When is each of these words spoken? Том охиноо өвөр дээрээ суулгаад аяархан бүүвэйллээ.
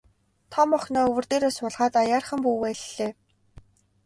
Том 0.51 0.69
охиноо 0.77 1.05
өвөр 1.09 1.25
дээрээ 1.29 1.51
суулгаад 1.55 1.93
аяархан 2.01 2.39
бүүвэйллээ. 2.43 3.11